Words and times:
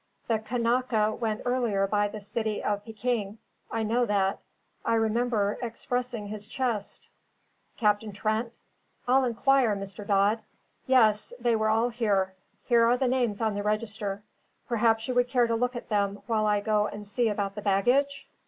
The 0.27 0.39
Kanaka 0.39 1.13
went 1.13 1.43
earlier 1.45 1.85
by 1.85 2.07
the 2.07 2.19
City 2.19 2.63
of 2.63 2.83
Pekin; 2.83 3.37
I 3.69 3.83
know 3.83 4.07
that; 4.07 4.39
I 4.83 4.95
remember 4.95 5.59
expressing 5.61 6.25
his 6.29 6.47
chest. 6.47 7.09
Captain 7.77 8.11
Trent? 8.11 8.57
I'll 9.07 9.23
inquire, 9.23 9.75
Mr. 9.75 10.07
Dodd. 10.07 10.39
Yes, 10.87 11.33
they 11.39 11.55
were 11.55 11.69
all 11.69 11.89
here. 11.89 12.33
Here 12.63 12.83
are 12.83 12.97
the 12.97 13.07
names 13.07 13.41
on 13.41 13.53
the 13.53 13.61
register; 13.61 14.23
perhaps 14.67 15.07
you 15.07 15.13
would 15.13 15.27
care 15.29 15.45
to 15.45 15.53
look 15.55 15.75
at 15.75 15.89
them 15.89 16.23
while 16.25 16.47
I 16.47 16.61
go 16.61 16.87
and 16.87 17.07
see 17.07 17.29
about 17.29 17.53
the 17.53 17.61
baggage?" 17.61 18.27